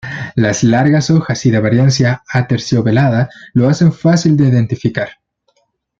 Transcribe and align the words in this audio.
Las 0.33 0.63
largas 0.63 1.11
hojas 1.11 1.45
y 1.45 1.51
de 1.51 1.57
apariencia 1.57 2.23
"aterciopelada" 2.27 3.29
lo 3.53 3.69
hacen 3.69 3.93
fácil 3.93 4.35
de 4.35 4.47
identificar. 4.47 5.09